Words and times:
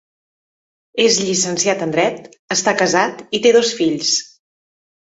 És 1.03 1.19
llicenciat 1.27 1.85
en 1.87 1.93
dret, 1.97 2.27
està 2.59 2.75
casat 2.81 3.25
i 3.41 3.45
té 3.47 3.57
dos 3.61 3.79
fills. 3.83 4.21